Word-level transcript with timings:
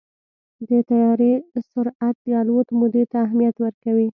د 0.67 0.69
طیارې 0.89 1.33
سرعت 1.69 2.15
د 2.23 2.25
الوت 2.41 2.67
مودې 2.79 3.03
ته 3.11 3.17
اهمیت 3.25 3.55
ورکوي. 3.59 4.07